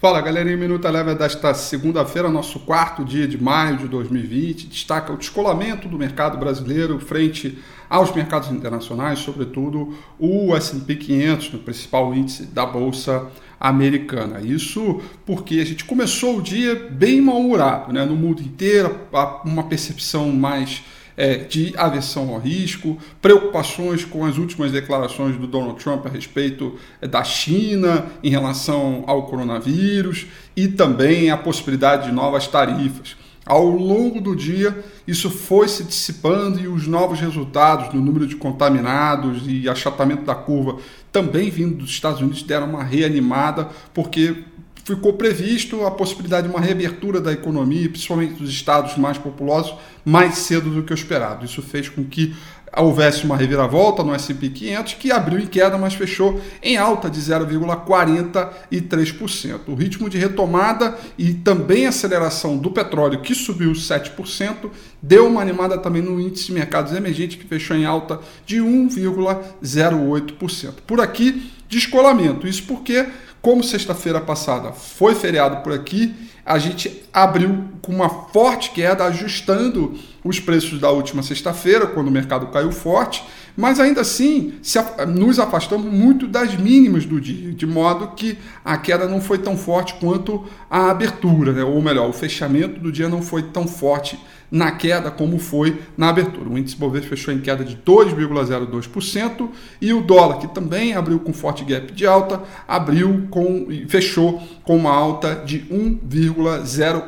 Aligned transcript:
Fala 0.00 0.20
galerinha, 0.20 0.56
Minuto 0.56 0.86
Leva 0.88 1.12
desta 1.12 1.52
segunda-feira, 1.52 2.30
nosso 2.30 2.60
quarto 2.60 3.04
dia 3.04 3.26
de 3.26 3.36
maio 3.36 3.78
de 3.78 3.88
2020, 3.88 4.68
destaca 4.68 5.12
o 5.12 5.16
descolamento 5.16 5.88
do 5.88 5.98
mercado 5.98 6.38
brasileiro 6.38 7.00
frente 7.00 7.58
aos 7.90 8.14
mercados 8.14 8.48
internacionais, 8.48 9.18
sobretudo 9.18 9.92
o 10.16 10.54
S&P 10.54 10.94
500, 10.94 11.54
o 11.54 11.58
principal 11.58 12.14
índice 12.14 12.44
da 12.44 12.64
bolsa 12.64 13.26
americana. 13.58 14.40
Isso 14.40 15.00
porque 15.26 15.58
a 15.58 15.66
gente 15.66 15.84
começou 15.84 16.38
o 16.38 16.42
dia 16.42 16.76
bem 16.92 17.20
mal-humorado, 17.20 17.92
né? 17.92 18.04
no 18.04 18.14
mundo 18.14 18.40
inteiro, 18.40 19.00
uma 19.44 19.64
percepção 19.64 20.30
mais 20.30 20.80
é, 21.18 21.34
de 21.38 21.74
aversão 21.76 22.32
ao 22.32 22.38
risco, 22.38 22.96
preocupações 23.20 24.04
com 24.04 24.24
as 24.24 24.38
últimas 24.38 24.70
declarações 24.70 25.36
do 25.36 25.48
Donald 25.48 25.82
Trump 25.82 26.06
a 26.06 26.08
respeito 26.08 26.76
é, 27.02 27.08
da 27.08 27.24
China 27.24 28.06
em 28.22 28.30
relação 28.30 29.02
ao 29.08 29.26
coronavírus 29.26 30.28
e 30.56 30.68
também 30.68 31.30
a 31.30 31.36
possibilidade 31.36 32.06
de 32.06 32.12
novas 32.12 32.46
tarifas. 32.46 33.16
Ao 33.44 33.64
longo 33.64 34.20
do 34.20 34.36
dia, 34.36 34.84
isso 35.06 35.30
foi 35.30 35.68
se 35.68 35.82
dissipando 35.82 36.60
e 36.60 36.68
os 36.68 36.86
novos 36.86 37.18
resultados 37.18 37.92
no 37.94 38.00
número 38.00 38.26
de 38.26 38.36
contaminados 38.36 39.42
e 39.46 39.68
achatamento 39.68 40.22
da 40.22 40.34
curva 40.34 40.78
também 41.10 41.50
vindo 41.50 41.76
dos 41.76 41.90
Estados 41.90 42.20
Unidos 42.20 42.42
deram 42.42 42.68
uma 42.68 42.84
reanimada, 42.84 43.68
porque 43.94 44.44
ficou 44.94 45.12
previsto 45.12 45.84
a 45.84 45.90
possibilidade 45.90 46.48
de 46.48 46.54
uma 46.54 46.60
reabertura 46.60 47.20
da 47.20 47.32
economia, 47.32 47.88
principalmente 47.88 48.34
dos 48.34 48.50
estados 48.50 48.96
mais 48.96 49.18
populosos, 49.18 49.74
mais 50.04 50.38
cedo 50.38 50.70
do 50.70 50.82
que 50.82 50.92
o 50.92 50.94
esperado. 50.94 51.44
Isso 51.44 51.60
fez 51.60 51.88
com 51.88 52.04
que 52.04 52.34
houvesse 52.76 53.24
uma 53.24 53.36
reviravolta 53.36 54.02
no 54.02 54.14
S&P 54.14 54.48
500 54.50 54.94
que 54.94 55.10
abriu 55.10 55.38
em 55.38 55.46
queda, 55.46 55.78
mas 55.78 55.94
fechou 55.94 56.38
em 56.62 56.76
alta 56.76 57.08
de 57.10 57.20
0,43%. 57.20 59.60
O 59.66 59.74
ritmo 59.74 60.08
de 60.08 60.16
retomada 60.18 60.96
e 61.16 61.34
também 61.34 61.86
aceleração 61.86 62.56
do 62.56 62.70
petróleo, 62.70 63.20
que 63.20 63.34
subiu 63.34 63.72
7%, 63.72 64.70
deu 65.02 65.26
uma 65.26 65.42
animada 65.42 65.76
também 65.78 66.02
no 66.02 66.20
índice 66.20 66.46
de 66.46 66.52
mercados 66.52 66.92
emergentes, 66.92 67.36
que 67.36 67.46
fechou 67.46 67.76
em 67.76 67.84
alta 67.84 68.20
de 68.46 68.58
1,08%. 68.58 70.74
Por 70.86 71.00
aqui, 71.00 71.50
descolamento. 71.68 72.46
Isso 72.46 72.62
porque 72.64 73.06
como 73.40 73.62
sexta-feira 73.62 74.20
passada 74.20 74.72
foi 74.72 75.14
feriado 75.14 75.62
por 75.62 75.72
aqui, 75.72 76.14
a 76.44 76.58
gente 76.58 77.07
abriu 77.12 77.64
com 77.82 77.92
uma 77.92 78.08
forte 78.08 78.70
queda, 78.70 79.04
ajustando 79.04 79.94
os 80.24 80.38
preços 80.40 80.78
da 80.78 80.90
última 80.90 81.22
sexta-feira, 81.22 81.86
quando 81.86 82.08
o 82.08 82.10
mercado 82.10 82.48
caiu 82.48 82.70
forte, 82.70 83.24
mas 83.56 83.80
ainda 83.80 84.02
assim 84.02 84.54
se, 84.62 84.78
nos 85.08 85.38
afastamos 85.38 85.92
muito 85.92 86.26
das 86.26 86.54
mínimas 86.54 87.04
do 87.04 87.20
dia, 87.20 87.52
de 87.52 87.66
modo 87.66 88.08
que 88.14 88.38
a 88.64 88.76
queda 88.76 89.06
não 89.08 89.20
foi 89.20 89.38
tão 89.38 89.56
forte 89.56 89.94
quanto 89.94 90.44
a 90.70 90.90
abertura, 90.90 91.52
né? 91.52 91.64
ou 91.64 91.80
melhor, 91.82 92.08
o 92.08 92.12
fechamento 92.12 92.78
do 92.78 92.92
dia 92.92 93.08
não 93.08 93.22
foi 93.22 93.42
tão 93.42 93.66
forte 93.66 94.18
na 94.50 94.70
queda 94.72 95.10
como 95.10 95.38
foi 95.38 95.78
na 95.96 96.08
abertura. 96.08 96.48
O 96.48 96.58
índice 96.58 96.76
Bovespa 96.76 97.10
fechou 97.10 97.32
em 97.32 97.40
queda 97.40 97.64
de 97.64 97.76
2,02% 97.76 99.48
e 99.80 99.92
o 99.92 100.00
dólar, 100.00 100.38
que 100.38 100.48
também 100.48 100.94
abriu 100.94 101.20
com 101.20 101.32
forte 101.32 101.64
gap 101.64 101.92
de 101.92 102.06
alta, 102.06 102.42
abriu 102.66 103.26
com 103.30 103.66
fechou 103.88 104.42
com 104.62 104.76
uma 104.76 104.92
alta 104.92 105.34
de 105.34 105.60
1,04%. 105.70 107.07